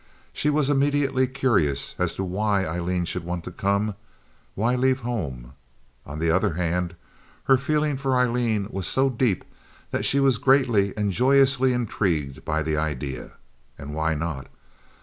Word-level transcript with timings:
She 0.33 0.49
was 0.49 0.67
immediately 0.67 1.27
curious 1.27 1.93
as 1.99 2.15
to 2.15 2.23
why 2.23 2.65
Aileen 2.65 3.05
should 3.05 3.23
want 3.23 3.43
to 3.43 3.51
come—why 3.51 4.73
leave 4.73 5.01
home. 5.01 5.53
On 6.07 6.17
the 6.17 6.31
other 6.31 6.55
hand, 6.55 6.95
her 7.43 7.55
feeling 7.55 7.97
for 7.97 8.15
Aileen 8.15 8.65
was 8.71 8.87
so 8.87 9.11
deep 9.11 9.45
that 9.91 10.03
she 10.03 10.19
was 10.19 10.39
greatly 10.39 10.91
and 10.97 11.11
joyously 11.11 11.71
intrigued 11.71 12.43
by 12.43 12.63
the 12.63 12.77
idea. 12.77 13.33
And 13.77 13.93
why 13.93 14.15
not? 14.15 14.47